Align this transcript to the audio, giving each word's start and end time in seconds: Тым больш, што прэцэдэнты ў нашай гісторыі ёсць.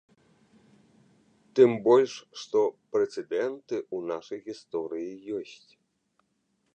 Тым 1.59 1.71
больш, 1.87 2.11
што 2.43 2.59
прэцэдэнты 2.95 3.75
ў 3.95 4.11
нашай 4.13 4.39
гісторыі 4.49 5.11
ёсць. 5.41 5.71